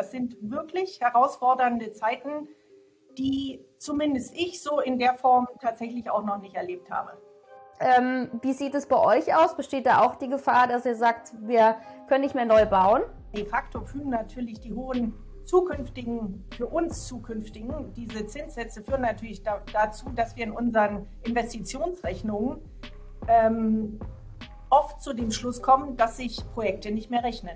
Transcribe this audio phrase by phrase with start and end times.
[0.00, 2.48] Das sind wirklich herausfordernde Zeiten,
[3.18, 7.18] die zumindest ich so in der Form tatsächlich auch noch nicht erlebt habe.
[7.80, 9.54] Ähm, wie sieht es bei euch aus?
[9.54, 11.76] Besteht da auch die Gefahr, dass ihr sagt, wir
[12.08, 13.02] können nicht mehr neu bauen?
[13.36, 15.12] De facto führen natürlich die hohen
[15.44, 22.56] zukünftigen, für uns zukünftigen, diese Zinssätze führen natürlich da, dazu, dass wir in unseren Investitionsrechnungen
[23.28, 24.00] ähm,
[24.70, 27.54] oft zu dem Schluss kommen, dass sich Projekte nicht mehr rechnen.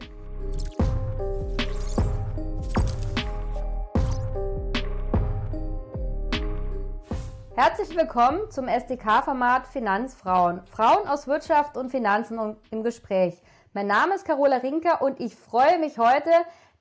[7.57, 10.67] Herzlich willkommen zum SDK-Format Finanzfrauen.
[10.67, 13.41] Frauen aus Wirtschaft und Finanzen im Gespräch.
[13.73, 16.31] Mein Name ist Carola Rinker und ich freue mich heute,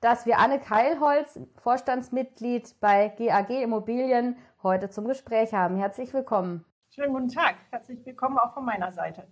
[0.00, 5.76] dass wir Anne Keilholz, Vorstandsmitglied bei GAG Immobilien, heute zum Gespräch haben.
[5.76, 6.64] Herzlich willkommen.
[6.90, 7.54] Schönen guten Tag.
[7.70, 9.28] Herzlich willkommen auch von meiner Seite.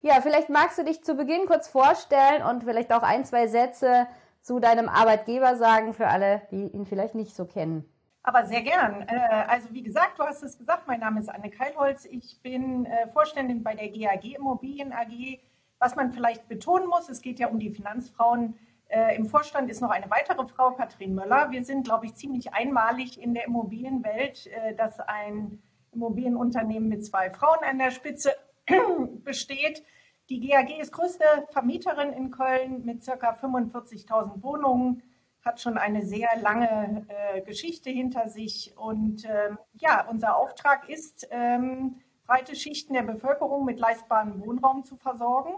[0.00, 4.06] Ja, vielleicht magst du dich zu Beginn kurz vorstellen und vielleicht auch ein, zwei Sätze
[4.40, 7.92] zu deinem Arbeitgeber sagen für alle, die ihn vielleicht nicht so kennen.
[8.22, 9.02] Aber sehr gern.
[9.08, 12.04] Äh, also wie gesagt, du hast es gesagt, mein Name ist Anne Keilholz.
[12.04, 15.40] Ich bin äh, Vorständin bei der GAG Immobilien AG.
[15.78, 18.58] Was man vielleicht betonen muss, es geht ja um die Finanzfrauen.
[18.88, 21.50] Äh, Im Vorstand ist noch eine weitere Frau, Katrin Möller.
[21.50, 25.62] Wir sind, glaube ich, ziemlich einmalig in der Immobilienwelt, dass ein
[25.92, 28.32] Immobilienunternehmen mit zwei Frauen an der Spitze
[29.24, 29.84] besteht.
[30.28, 33.32] Die GAG ist größte Vermieterin in Köln mit ca.
[33.32, 35.02] 45.000 Wohnungen
[35.44, 38.74] hat schon eine sehr lange äh, Geschichte hinter sich.
[38.76, 44.96] Und ähm, ja, unser Auftrag ist, ähm, breite Schichten der Bevölkerung mit leistbarem Wohnraum zu
[44.96, 45.54] versorgen,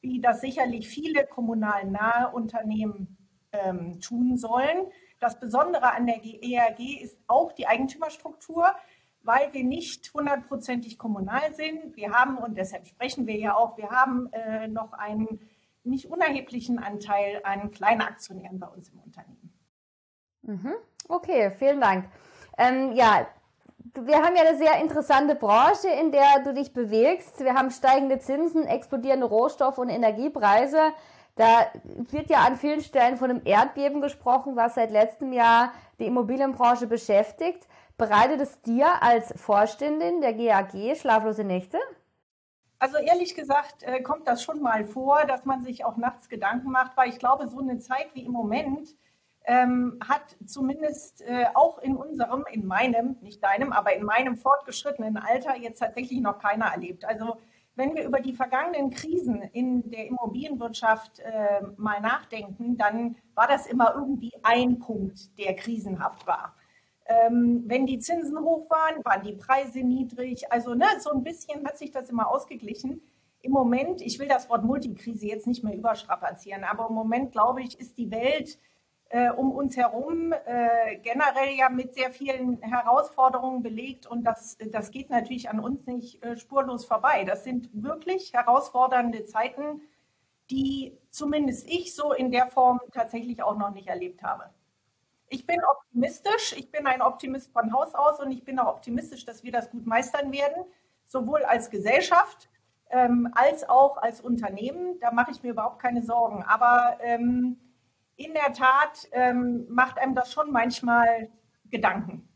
[0.00, 3.18] wie das sicherlich viele kommunal nahe Unternehmen
[3.52, 4.86] ähm, tun sollen.
[5.20, 8.74] Das Besondere an der ERG ist auch die Eigentümerstruktur,
[9.22, 11.96] weil wir nicht hundertprozentig kommunal sind.
[11.96, 15.40] Wir haben, und deshalb sprechen wir ja auch, wir haben äh, noch einen
[15.86, 19.52] nicht unerheblichen Anteil an Kleinaktionären bei uns im Unternehmen.
[20.42, 20.74] Mhm.
[21.08, 22.08] Okay, vielen Dank.
[22.58, 23.26] Ähm, ja,
[23.94, 27.42] wir haben ja eine sehr interessante Branche, in der du dich bewegst.
[27.42, 30.92] Wir haben steigende Zinsen, explodierende Rohstoff- und Energiepreise.
[31.36, 31.66] Da
[32.10, 36.86] wird ja an vielen Stellen von einem Erdbeben gesprochen, was seit letztem Jahr die Immobilienbranche
[36.86, 37.68] beschäftigt.
[37.98, 41.78] Bereitet es dir als Vorständin der GAG schlaflose Nächte?
[42.78, 46.70] Also ehrlich gesagt äh, kommt das schon mal vor, dass man sich auch nachts Gedanken
[46.70, 48.94] macht, weil ich glaube, so eine Zeit wie im Moment
[49.46, 55.16] ähm, hat zumindest äh, auch in unserem, in meinem, nicht deinem, aber in meinem fortgeschrittenen
[55.16, 57.04] Alter jetzt tatsächlich noch keiner erlebt.
[57.04, 57.38] Also
[57.76, 63.66] wenn wir über die vergangenen Krisen in der Immobilienwirtschaft äh, mal nachdenken, dann war das
[63.66, 66.54] immer irgendwie ein Punkt, der krisenhaft war.
[67.08, 70.50] Ähm, wenn die Zinsen hoch waren, waren die Preise niedrig.
[70.50, 73.00] Also ne, so ein bisschen hat sich das immer ausgeglichen.
[73.42, 77.62] Im Moment, ich will das Wort Multikrise jetzt nicht mehr überstrapazieren, aber im Moment, glaube
[77.62, 78.58] ich, ist die Welt
[79.08, 84.90] äh, um uns herum äh, generell ja mit sehr vielen Herausforderungen belegt und das, das
[84.90, 87.24] geht natürlich an uns nicht äh, spurlos vorbei.
[87.24, 89.80] Das sind wirklich herausfordernde Zeiten,
[90.50, 94.50] die zumindest ich so in der Form tatsächlich auch noch nicht erlebt habe.
[95.28, 96.54] Ich bin optimistisch.
[96.56, 99.70] Ich bin ein Optimist von Haus aus und ich bin auch optimistisch, dass wir das
[99.70, 100.64] gut meistern werden,
[101.04, 102.48] sowohl als Gesellschaft
[102.90, 104.98] ähm, als auch als Unternehmen.
[105.00, 106.42] Da mache ich mir überhaupt keine Sorgen.
[106.44, 107.58] Aber ähm,
[108.16, 111.30] in der Tat ähm, macht einem das schon manchmal
[111.70, 112.28] Gedanken.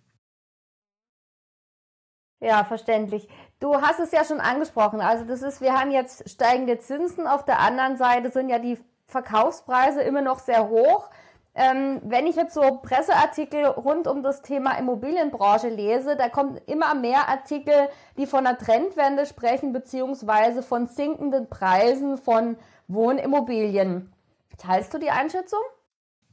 [2.41, 3.29] Ja, verständlich.
[3.61, 5.01] Du hast es ja schon angesprochen.
[5.01, 7.27] Also das ist, wir haben jetzt steigende Zinsen.
[7.27, 11.11] Auf der anderen Seite sind ja die Verkaufspreise immer noch sehr hoch.
[11.55, 16.95] Ähm, wenn ich jetzt so Presseartikel rund um das Thema Immobilienbranche lese, da kommen immer
[16.95, 22.57] mehr Artikel, die von einer Trendwende sprechen, beziehungsweise von sinkenden Preisen von
[22.87, 24.13] Wohnimmobilien.
[24.59, 25.61] Teilst du die Einschätzung?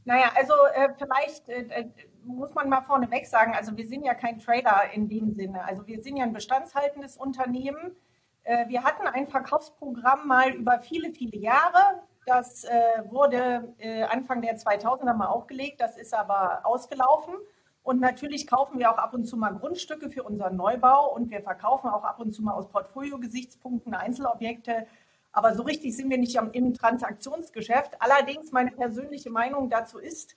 [0.05, 1.89] Naja, also äh, vielleicht äh, äh,
[2.23, 5.63] muss man mal vorneweg sagen, also wir sind ja kein Trader in dem Sinne.
[5.65, 7.95] Also wir sind ja ein bestandshaltendes Unternehmen.
[8.43, 12.03] Äh, wir hatten ein Verkaufsprogramm mal über viele, viele Jahre.
[12.27, 12.69] Das äh,
[13.09, 17.35] wurde äh, Anfang der 2000er mal aufgelegt, das ist aber ausgelaufen.
[17.83, 21.41] Und natürlich kaufen wir auch ab und zu mal Grundstücke für unseren Neubau und wir
[21.41, 24.87] verkaufen auch ab und zu mal aus Portfolio-Gesichtspunkten Einzelobjekte.
[25.31, 27.93] Aber so richtig sind wir nicht im Transaktionsgeschäft.
[27.99, 30.35] Allerdings meine persönliche Meinung dazu ist,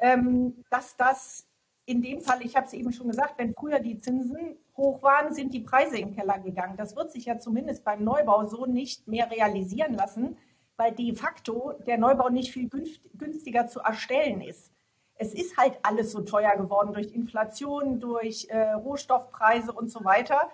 [0.00, 1.46] ähm, dass das
[1.86, 5.32] in dem Fall, ich habe es eben schon gesagt, wenn früher die Zinsen hoch waren,
[5.32, 6.76] sind die Preise den Keller gegangen.
[6.76, 10.36] Das wird sich ja zumindest beim Neubau so nicht mehr realisieren lassen
[10.80, 12.70] weil de facto der Neubau nicht viel
[13.18, 14.72] günstiger zu erstellen ist.
[15.14, 20.50] Es ist halt alles so teuer geworden durch Inflation, durch äh, Rohstoffpreise und so weiter.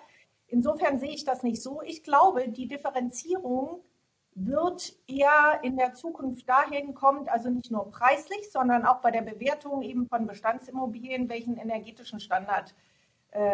[0.47, 1.81] Insofern sehe ich das nicht so.
[1.81, 3.79] Ich glaube, die Differenzierung
[4.35, 9.21] wird eher in der Zukunft dahin kommt, also nicht nur preislich, sondern auch bei der
[9.21, 12.96] Bewertung eben von Bestandsimmobilien, welchen energetischen Standard äh,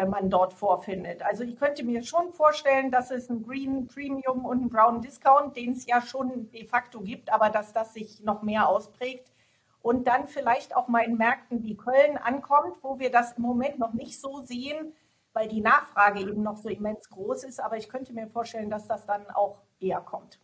[0.06, 1.22] man dort vorfindet.
[1.22, 5.56] Also ich könnte mir schon vorstellen, dass es ein Green Premium und ein Brown Discount,
[5.56, 9.32] den es ja schon de facto gibt, aber dass das sich noch mehr ausprägt
[9.84, 13.78] und dann vielleicht auch mal in Märkten wie Köln ankommt, wo wir das im Moment
[13.78, 14.94] noch nicht so sehen,
[15.34, 17.60] weil die Nachfrage eben noch so immens groß ist.
[17.60, 20.38] Aber ich könnte mir vorstellen, dass das dann auch eher kommt.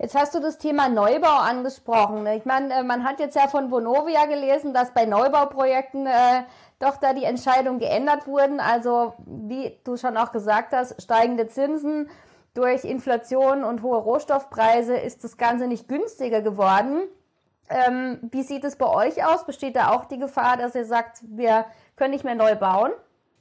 [0.00, 2.24] Jetzt hast du das Thema Neubau angesprochen.
[2.28, 6.44] Ich meine, äh, man hat jetzt ja von Vonovia gelesen, dass bei Neubauprojekten äh,
[6.78, 8.60] doch da die Entscheidungen geändert wurden.
[8.60, 12.08] Also, wie du schon auch gesagt hast, steigende Zinsen
[12.54, 17.02] durch Inflation und hohe Rohstoffpreise ist das Ganze nicht günstiger geworden.
[17.68, 19.44] Ähm, wie sieht es bei euch aus?
[19.44, 21.66] Besteht da auch die Gefahr, dass ihr sagt, wir
[21.96, 22.92] können nicht mehr neu bauen?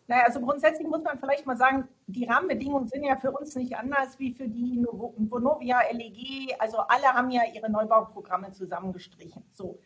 [0.08, 3.76] Naja, also grundsätzlich muss man vielleicht mal sagen, die Rahmenbedingungen sind ja für uns nicht
[3.76, 6.56] anders wie für die Vonovia, LEG.
[6.60, 9.44] Also alle haben ja ihre Neubauprogramme zusammengestrichen.
[9.52, 9.80] So.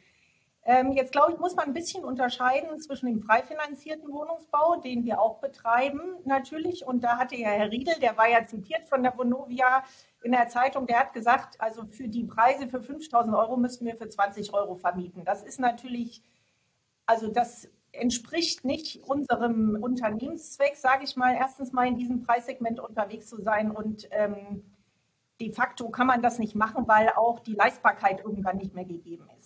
[0.63, 5.05] Ähm, jetzt glaube ich, muss man ein bisschen unterscheiden zwischen dem frei finanzierten Wohnungsbau, den
[5.05, 6.85] wir auch betreiben, natürlich.
[6.85, 9.83] Und da hatte ja Herr Riedel, der war ja zitiert von der Vonovia
[10.23, 13.95] in der Zeitung, der hat gesagt, also für die Preise für 5000 Euro müssten wir
[13.95, 15.25] für 20 Euro vermieten.
[15.25, 16.21] Das ist natürlich,
[17.07, 23.27] also das entspricht nicht unserem Unternehmenszweck, sage ich mal, erstens mal in diesem Preissegment unterwegs
[23.27, 24.63] zu sein und ähm,
[25.41, 29.27] de facto kann man das nicht machen, weil auch die Leistbarkeit irgendwann nicht mehr gegeben
[29.39, 29.40] ist.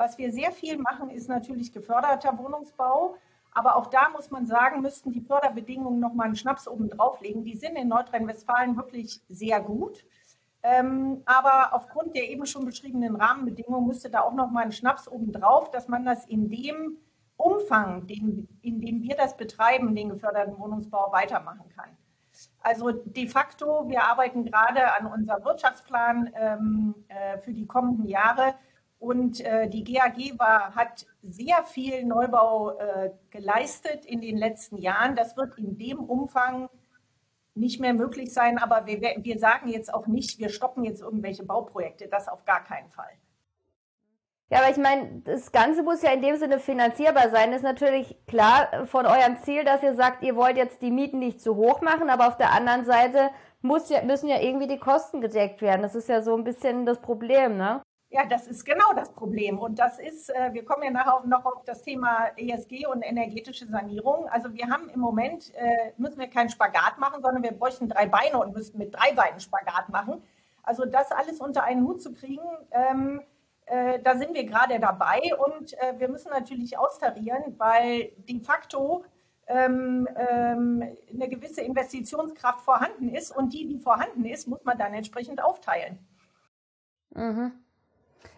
[0.00, 3.16] Was wir sehr viel machen, ist natürlich geförderter Wohnungsbau.
[3.52, 7.44] Aber auch da muss man sagen, müssten die Förderbedingungen noch mal einen Schnaps oben drauflegen.
[7.44, 10.06] Die sind in Nordrhein-Westfalen wirklich sehr gut.
[10.62, 15.06] Ähm, aber aufgrund der eben schon beschriebenen Rahmenbedingungen müsste da auch noch mal ein Schnaps
[15.06, 16.96] oben drauf, dass man das in dem
[17.36, 21.90] Umfang, den, in dem wir das betreiben, den geförderten Wohnungsbau, weitermachen kann.
[22.62, 28.54] Also de facto, wir arbeiten gerade an unserem Wirtschaftsplan ähm, äh, für die kommenden Jahre
[29.00, 35.16] und äh, die GAG war, hat sehr viel Neubau äh, geleistet in den letzten Jahren.
[35.16, 36.68] Das wird in dem Umfang
[37.54, 41.44] nicht mehr möglich sein, aber wir, wir sagen jetzt auch nicht, wir stoppen jetzt irgendwelche
[41.44, 42.08] Bauprojekte.
[42.08, 43.10] Das auf gar keinen Fall.
[44.50, 47.52] Ja, aber ich meine, das Ganze muss ja in dem Sinne finanzierbar sein.
[47.52, 51.40] Ist natürlich klar von eurem Ziel, dass ihr sagt, ihr wollt jetzt die Mieten nicht
[51.40, 53.30] zu hoch machen, aber auf der anderen Seite
[53.62, 55.82] muss ja, müssen ja irgendwie die Kosten gedeckt werden.
[55.82, 57.80] Das ist ja so ein bisschen das Problem, ne?
[58.12, 59.60] Ja, das ist genau das Problem.
[59.60, 63.66] Und das ist, äh, wir kommen ja nachher noch auf das Thema ESG und energetische
[63.66, 64.28] Sanierung.
[64.28, 68.06] Also wir haben im Moment, äh, müssen wir keinen Spagat machen, sondern wir bräuchten drei
[68.06, 70.24] Beine und müssten mit drei Beinen Spagat machen.
[70.64, 72.42] Also das alles unter einen Hut zu kriegen,
[72.72, 73.22] ähm,
[73.66, 79.04] äh, da sind wir gerade dabei und wir müssen natürlich austarieren, weil de facto
[79.46, 84.94] ähm, ähm, eine gewisse Investitionskraft vorhanden ist und die, die vorhanden ist, muss man dann
[84.94, 85.98] entsprechend aufteilen.
[87.14, 87.52] Mhm.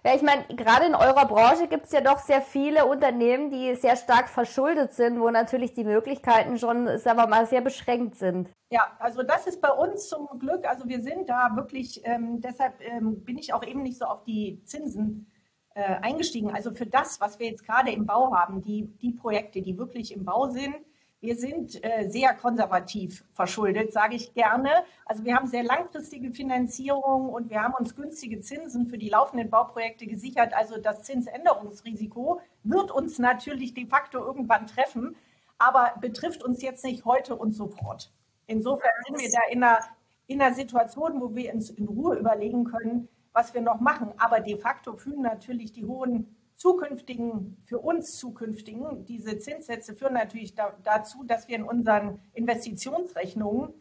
[0.04, 3.74] Ja, ich meine, gerade in eurer Branche gibt es ja doch sehr viele Unternehmen, die
[3.76, 8.48] sehr stark verschuldet sind, wo natürlich die Möglichkeiten schon, sagen wir mal, sehr beschränkt sind.
[8.70, 12.80] Ja, also das ist bei uns zum Glück, also wir sind da wirklich, ähm, deshalb
[12.80, 15.30] ähm, bin ich auch eben nicht so auf die Zinsen
[15.74, 16.50] äh, eingestiegen.
[16.50, 20.12] Also für das, was wir jetzt gerade im Bau haben, die, die Projekte, die wirklich
[20.12, 20.74] im Bau sind,
[21.22, 24.70] wir sind äh, sehr konservativ verschuldet, sage ich gerne.
[25.06, 29.48] Also wir haben sehr langfristige Finanzierung und wir haben uns günstige Zinsen für die laufenden
[29.48, 30.52] Bauprojekte gesichert.
[30.52, 35.14] Also das Zinsänderungsrisiko wird uns natürlich de facto irgendwann treffen,
[35.58, 38.12] aber betrifft uns jetzt nicht heute und sofort.
[38.48, 39.78] Insofern sind wir da in einer,
[40.26, 44.12] in einer Situation, wo wir uns in Ruhe überlegen können, was wir noch machen.
[44.18, 50.54] Aber de facto führen natürlich die hohen zukünftigen, für uns zukünftigen, diese Zinssätze führen natürlich
[50.54, 53.74] da, dazu, dass wir in unseren Investitionsrechnungen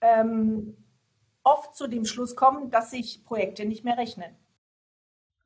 [0.00, 0.74] ähm,
[1.42, 4.34] oft zu dem Schluss kommen, dass sich Projekte nicht mehr rechnen.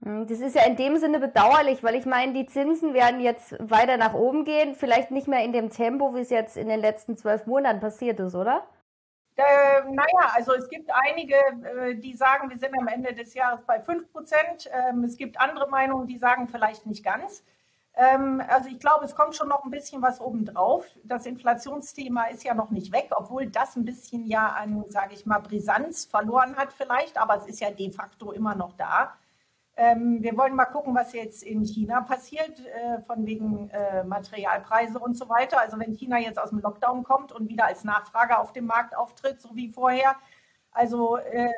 [0.04, 3.56] Hm, das ist ja in dem Sinne bedauerlich, weil ich meine, die Zinsen werden jetzt
[3.58, 6.78] weiter nach oben gehen, vielleicht nicht mehr in dem Tempo, wie es jetzt in den
[6.78, 8.68] letzten zwölf Monaten passiert ist, oder?
[9.38, 13.60] Äh, naja, also es gibt einige, äh, die sagen, wir sind am Ende des Jahres
[13.64, 14.68] bei 5 Prozent.
[14.72, 17.44] Ähm, es gibt andere Meinungen, die sagen vielleicht nicht ganz.
[17.94, 20.86] Ähm, also ich glaube, es kommt schon noch ein bisschen was obendrauf.
[21.04, 25.24] Das Inflationsthema ist ja noch nicht weg, obwohl das ein bisschen ja an, sage ich
[25.24, 29.14] mal, Brisanz verloren hat vielleicht, aber es ist ja de facto immer noch da.
[29.80, 34.98] Ähm, wir wollen mal gucken, was jetzt in China passiert, äh, von wegen äh, Materialpreise
[34.98, 35.60] und so weiter.
[35.60, 38.96] Also wenn China jetzt aus dem Lockdown kommt und wieder als Nachfrage auf dem Markt
[38.96, 40.16] auftritt, so wie vorher,
[40.72, 41.52] also äh,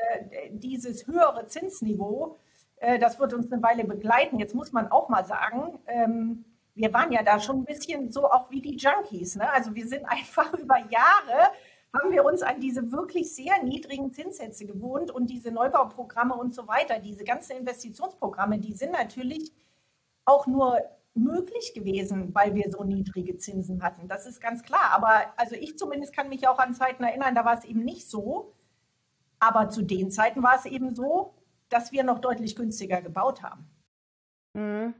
[0.51, 2.39] dieses höhere Zinsniveau,
[2.77, 4.39] äh, das wird uns eine Weile begleiten.
[4.39, 8.31] Jetzt muss man auch mal sagen, ähm, wir waren ja da schon ein bisschen so
[8.31, 9.37] auch wie die Junkies.
[9.37, 9.51] Ne?
[9.51, 11.53] Also wir sind einfach über Jahre
[11.93, 16.69] haben wir uns an diese wirklich sehr niedrigen Zinssätze gewohnt und diese Neubauprogramme und so
[16.69, 19.53] weiter, diese ganzen Investitionsprogramme, die sind natürlich
[20.25, 20.79] auch nur
[21.15, 24.09] möglich gewesen, weil wir so niedrige Zinsen hatten.
[24.09, 24.93] Das ist ganz klar.
[24.93, 28.09] Aber also ich zumindest kann mich auch an Zeiten erinnern, da war es eben nicht
[28.09, 28.55] so.
[29.41, 31.35] Aber zu den Zeiten war es eben so,
[31.69, 33.69] dass wir noch deutlich günstiger gebaut haben.
[34.55, 34.95] Mhm.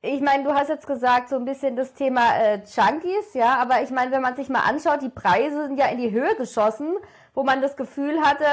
[0.00, 3.82] Ich meine, du hast jetzt gesagt, so ein bisschen das Thema äh, Junkies, ja, aber
[3.82, 6.94] ich meine, wenn man sich mal anschaut, die Preise sind ja in die Höhe geschossen,
[7.34, 8.44] wo man das Gefühl hatte,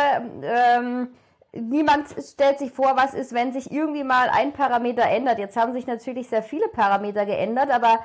[0.41, 1.09] ähm,
[1.53, 5.37] niemand stellt sich vor, was ist, wenn sich irgendwie mal ein Parameter ändert.
[5.37, 7.99] Jetzt haben sich natürlich sehr viele Parameter geändert, aber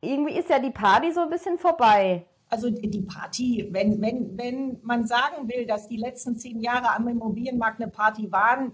[0.00, 2.26] irgendwie ist ja die Party so ein bisschen vorbei.
[2.48, 7.08] Also die Party, wenn, wenn, wenn man sagen will, dass die letzten zehn Jahre am
[7.08, 8.72] Immobilienmarkt eine Party waren,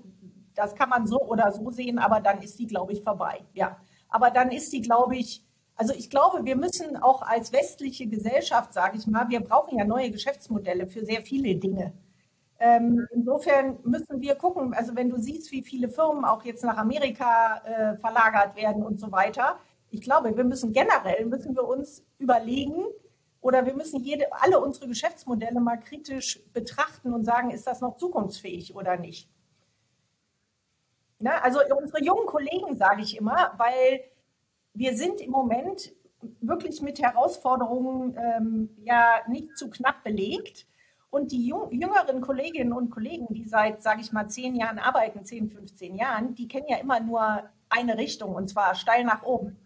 [0.54, 3.40] das kann man so oder so sehen, aber dann ist die, glaube ich, vorbei.
[3.54, 3.78] Ja,
[4.14, 5.42] aber dann ist die, glaube ich,
[5.74, 9.84] also ich glaube, wir müssen auch als westliche Gesellschaft, sage ich mal, wir brauchen ja
[9.84, 11.92] neue Geschäftsmodelle für sehr viele Dinge.
[12.60, 16.76] Ähm, insofern müssen wir gucken, also wenn du siehst, wie viele Firmen auch jetzt nach
[16.76, 19.58] Amerika äh, verlagert werden und so weiter,
[19.90, 22.84] ich glaube, wir müssen generell, müssen wir uns überlegen
[23.40, 27.96] oder wir müssen jede, alle unsere Geschäftsmodelle mal kritisch betrachten und sagen, ist das noch
[27.96, 29.28] zukunftsfähig oder nicht.
[31.18, 34.04] Na, also unsere jungen Kollegen sage ich immer, weil
[34.74, 35.92] wir sind im Moment
[36.40, 40.66] wirklich mit Herausforderungen ähm, ja nicht zu knapp belegt.
[41.10, 45.48] Und die jüngeren Kolleginnen und Kollegen, die seit, sage ich mal, zehn Jahren arbeiten, 10,
[45.48, 49.56] 15 Jahren, die kennen ja immer nur eine Richtung und zwar steil nach oben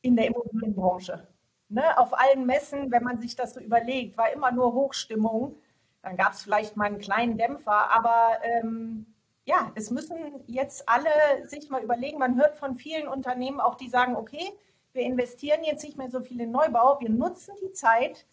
[0.00, 1.26] in der Immobilienbranche.
[1.68, 1.98] Ne?
[1.98, 5.56] Auf allen Messen, wenn man sich das so überlegt, war immer nur Hochstimmung.
[6.02, 9.06] Dann gab es vielleicht mal einen kleinen Dämpfer, aber ähm,
[9.44, 11.10] ja, es müssen jetzt alle
[11.44, 12.18] sich mal überlegen.
[12.18, 14.52] Man hört von vielen Unternehmen auch, die sagen, okay,
[14.92, 18.26] wir investieren jetzt nicht mehr so viel in Neubau, wir nutzen die Zeit,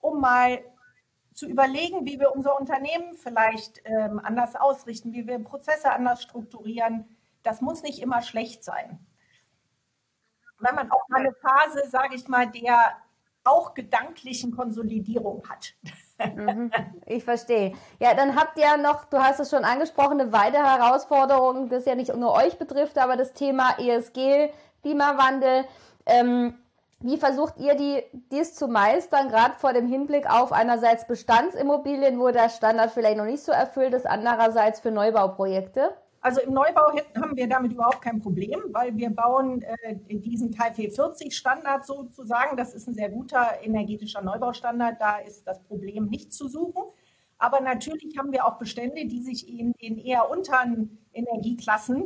[0.00, 0.60] um mal
[1.32, 7.16] zu überlegen, wie wir unser Unternehmen vielleicht ähm, anders ausrichten, wie wir Prozesse anders strukturieren.
[7.42, 8.98] Das muss nicht immer schlecht sein.
[10.58, 12.96] Wenn man auch mal eine Phase, sage ich mal, der
[13.44, 15.74] auch gedanklichen Konsolidierung hat.
[16.18, 16.70] Mhm,
[17.06, 17.74] ich verstehe.
[18.00, 21.94] Ja, dann habt ihr noch, du hast es schon angesprochen, eine weitere Herausforderung, das ja
[21.94, 24.50] nicht nur euch betrifft, aber das Thema ESG,
[24.82, 25.64] Klimawandel.
[26.06, 26.54] Ähm,
[27.00, 32.30] wie versucht ihr die, dies zu meistern, gerade vor dem Hinblick auf einerseits Bestandsimmobilien, wo
[32.30, 35.92] der Standard vielleicht noch nicht so erfüllt ist, andererseits für Neubauprojekte?
[36.20, 40.90] Also im Neubau haben wir damit überhaupt kein Problem, weil wir bauen äh, diesen KfW
[40.90, 42.56] 40 Standard sozusagen.
[42.56, 45.00] Das ist ein sehr guter energetischer Neubaustandard.
[45.00, 46.82] Da ist das Problem nicht zu suchen.
[47.38, 52.04] Aber natürlich haben wir auch Bestände, die sich in den eher unteren Energieklassen,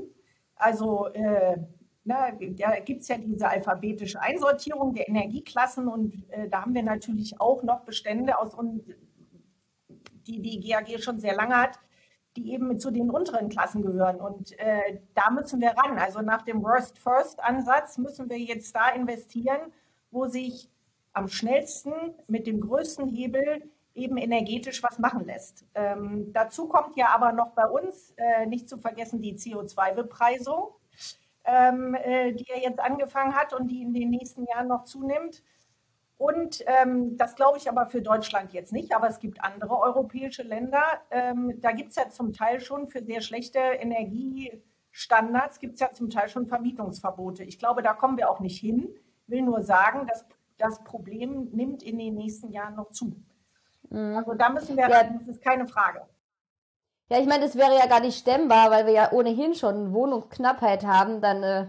[0.57, 1.57] also äh,
[2.05, 6.83] na, da gibt es ja diese alphabetische Einsortierung der Energieklassen und äh, da haben wir
[6.83, 8.57] natürlich auch noch Bestände, aus,
[10.27, 11.79] die die GAG schon sehr lange hat,
[12.37, 14.21] die eben zu den unteren Klassen gehören.
[14.21, 15.99] Und äh, da müssen wir ran.
[15.99, 19.61] Also nach dem Worst-First-Ansatz müssen wir jetzt da investieren,
[20.11, 20.71] wo sich
[21.13, 21.93] am schnellsten
[22.27, 25.67] mit dem größten Hebel eben energetisch was machen lässt.
[25.75, 30.71] Ähm, dazu kommt ja aber noch bei uns äh, nicht zu vergessen die CO2-Bepreisung
[31.45, 35.43] ähm, äh, die er jetzt angefangen hat und die in den nächsten Jahren noch zunimmt.
[36.23, 40.45] Und ähm, das glaube ich aber für Deutschland jetzt nicht, aber es gibt andere europäische
[40.45, 40.85] Länder.
[41.11, 45.91] Ähm, da gibt es ja zum Teil schon für sehr schlechte Energiestandards, gibt es ja
[45.91, 47.43] zum Teil schon Vermietungsverbote.
[47.43, 48.95] Ich glaube, da kommen wir auch nicht hin.
[48.95, 50.25] Ich will nur sagen, dass
[50.59, 53.17] das Problem nimmt in den nächsten Jahren noch zu.
[53.91, 54.17] Mhm.
[54.17, 55.03] Also da müssen wir, ja.
[55.03, 56.03] das ist keine Frage.
[57.09, 60.87] Ja, ich meine, das wäre ja gar nicht stemmbar, weil wir ja ohnehin schon Wohnungsknappheit
[60.87, 61.67] haben, dann äh,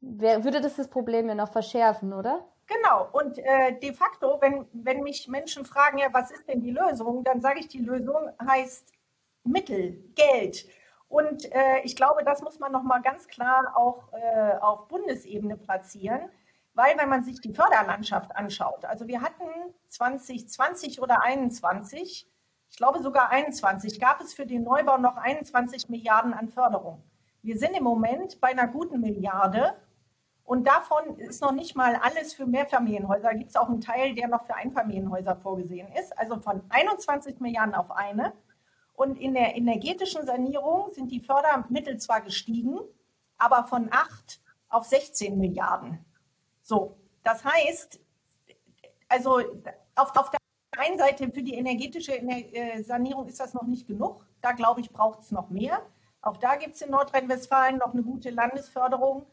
[0.00, 2.44] wär, würde das das Problem ja noch verschärfen, oder?
[2.68, 6.70] Genau, und äh, de facto, wenn, wenn mich Menschen fragen, ja, was ist denn die
[6.70, 8.92] Lösung, dann sage ich, die Lösung heißt
[9.44, 10.68] Mittel, Geld.
[11.08, 16.28] Und äh, ich glaube, das muss man nochmal ganz klar auch äh, auf Bundesebene platzieren,
[16.74, 19.48] weil wenn man sich die Förderlandschaft anschaut, also wir hatten
[19.86, 22.28] 2020 oder 2021
[22.70, 27.02] ich glaube sogar 21, gab es für den Neubau noch 21 Milliarden an Förderung.
[27.42, 29.74] Wir sind im Moment bei einer guten Milliarde
[30.48, 33.22] und davon ist noch nicht mal alles für Mehrfamilienhäuser.
[33.22, 36.18] Da gibt es auch einen Teil, der noch für Einfamilienhäuser vorgesehen ist.
[36.18, 38.32] Also von 21 Milliarden auf eine.
[38.94, 42.78] Und in der energetischen Sanierung sind die Fördermittel zwar gestiegen,
[43.36, 44.40] aber von 8
[44.70, 46.02] auf 16 Milliarden.
[46.62, 48.00] So, das heißt,
[49.06, 49.40] also
[49.96, 50.40] auf, auf der
[50.78, 54.24] einen Seite für die energetische äh, Sanierung ist das noch nicht genug.
[54.40, 55.82] Da glaube ich, braucht es noch mehr.
[56.22, 59.26] Auch da gibt es in Nordrhein-Westfalen noch eine gute Landesförderung.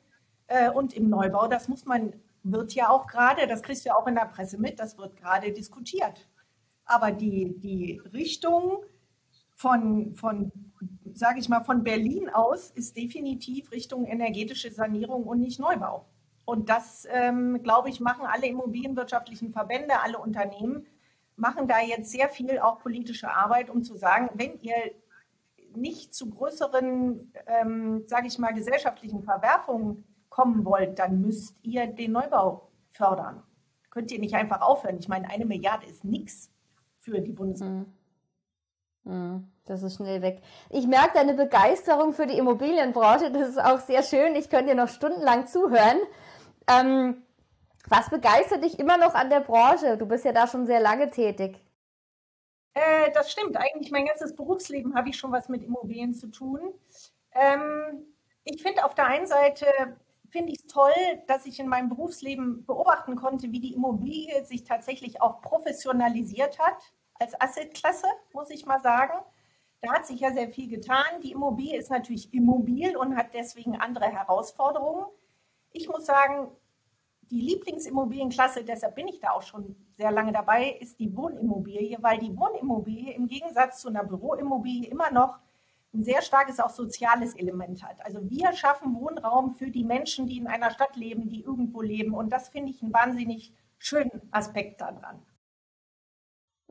[0.48, 3.96] Äh, und im Neubau, das muss man, wird ja auch gerade, das kriegst du ja
[3.96, 6.30] auch in der Presse mit, das wird gerade diskutiert.
[6.86, 8.84] Aber die, die Richtung
[9.54, 10.52] von, von
[11.14, 16.06] sage ich mal, von Berlin aus ist definitiv Richtung energetische Sanierung und nicht Neubau.
[16.44, 20.86] Und das, ähm, glaube ich, machen alle immobilienwirtschaftlichen Verbände, alle Unternehmen,
[21.38, 24.76] machen da jetzt sehr viel auch politische Arbeit, um zu sagen, wenn ihr
[25.76, 32.12] nicht zu größeren, ähm, sage ich mal, gesellschaftlichen Verwerfungen kommen wollt, dann müsst ihr den
[32.12, 33.42] Neubau fördern.
[33.90, 34.98] Könnt ihr nicht einfach aufhören.
[35.00, 36.52] Ich meine, eine Milliarde ist nichts
[37.00, 37.94] für die Bundesregierung.
[39.06, 39.14] Mhm.
[39.14, 39.52] Mhm.
[39.64, 40.42] Das ist schnell weg.
[40.70, 43.32] Ich merke deine Begeisterung für die Immobilienbranche.
[43.32, 44.36] Das ist auch sehr schön.
[44.36, 46.00] Ich könnte dir noch stundenlang zuhören.
[46.68, 47.24] Ähm,
[47.88, 49.96] was begeistert dich immer noch an der Branche?
[49.98, 51.58] Du bist ja da schon sehr lange tätig.
[52.74, 53.56] Äh, das stimmt.
[53.56, 56.60] Eigentlich mein ganzes Berufsleben habe ich schon was mit Immobilien zu tun.
[57.32, 58.06] Ähm,
[58.44, 59.66] ich finde auf der einen Seite
[60.36, 60.92] finde ich es toll,
[61.28, 66.76] dass ich in meinem Berufsleben beobachten konnte, wie die Immobilie sich tatsächlich auch professionalisiert hat
[67.14, 69.14] als Assetklasse, muss ich mal sagen.
[69.82, 71.22] Da hat sich ja sehr viel getan.
[71.24, 75.06] Die Immobilie ist natürlich immobil und hat deswegen andere Herausforderungen.
[75.72, 76.52] Ich muss sagen,
[77.32, 82.18] die Lieblingsimmobilienklasse, deshalb bin ich da auch schon sehr lange dabei, ist die Wohnimmobilie, weil
[82.18, 85.40] die Wohnimmobilie im Gegensatz zu einer Büroimmobilie immer noch
[85.96, 88.06] ein sehr starkes auch soziales Element hat.
[88.06, 92.14] Also wir schaffen Wohnraum für die Menschen, die in einer Stadt leben, die irgendwo leben.
[92.14, 95.26] Und das finde ich einen wahnsinnig schönen Aspekt daran.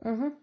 [0.01, 0.33] Mhm.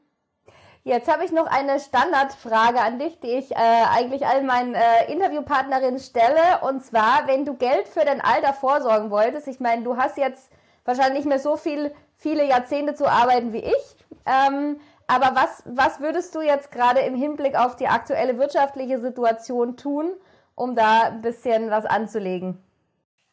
[0.85, 5.13] Jetzt habe ich noch eine Standardfrage an dich, die ich äh, eigentlich all meinen äh,
[5.13, 6.61] Interviewpartnerinnen stelle.
[6.63, 10.51] Und zwar, wenn du Geld für dein Alter vorsorgen wolltest, ich meine, du hast jetzt
[10.85, 13.97] wahrscheinlich nicht mehr so viel, viele Jahrzehnte zu arbeiten wie ich.
[14.27, 14.81] Ähm,
[15.13, 20.15] aber was, was würdest du jetzt gerade im Hinblick auf die aktuelle wirtschaftliche Situation tun,
[20.55, 22.57] um da ein bisschen was anzulegen?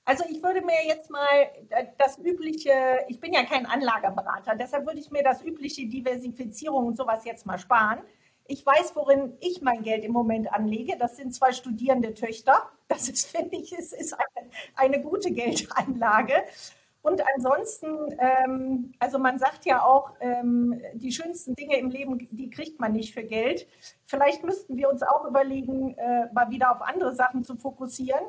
[0.04, 1.24] Also ich würde mir jetzt mal
[1.70, 2.74] äh, das übliche,
[3.08, 7.46] ich bin ja kein Anlageberater, deshalb würde ich mir das übliche Diversifizierung und sowas jetzt
[7.46, 8.00] mal sparen.
[8.46, 10.98] Ich weiß, worin ich mein Geld im Moment anlege.
[10.98, 12.64] Das sind zwei studierende Töchter.
[12.90, 16.34] Das ist, finde ich, ist, eine, eine gute Geldanlage.
[17.02, 22.50] Und ansonsten, ähm, also man sagt ja auch, ähm, die schönsten Dinge im Leben, die
[22.50, 23.68] kriegt man nicht für Geld.
[24.06, 28.24] Vielleicht müssten wir uns auch überlegen, äh, mal wieder auf andere Sachen zu fokussieren.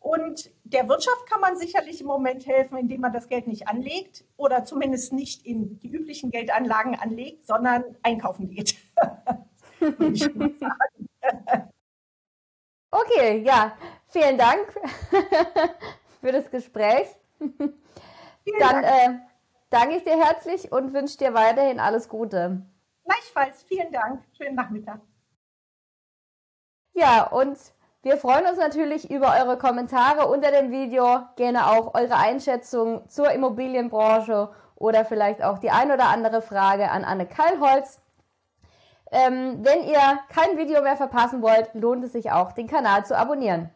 [0.00, 4.24] Und der Wirtschaft kann man sicherlich im Moment helfen, indem man das Geld nicht anlegt
[4.36, 8.74] oder zumindest nicht in die üblichen Geldanlagen anlegt, sondern einkaufen geht.
[12.90, 13.76] okay, ja,
[14.08, 14.74] vielen Dank
[16.20, 17.06] für das Gespräch.
[18.58, 19.18] Dann äh,
[19.70, 22.62] danke ich dir herzlich und wünsche dir weiterhin alles Gute.
[23.04, 24.22] Gleichfalls, vielen Dank.
[24.36, 25.00] Schönen Nachmittag.
[26.94, 27.58] Ja, und
[28.02, 33.30] wir freuen uns natürlich über eure Kommentare unter dem Video, gerne auch eure Einschätzung zur
[33.30, 38.00] Immobilienbranche oder vielleicht auch die ein oder andere Frage an Anne Kallholz.
[39.10, 40.00] Ähm, wenn ihr
[40.30, 43.70] kein Video mehr verpassen wollt, lohnt es sich auch, den Kanal zu abonnieren.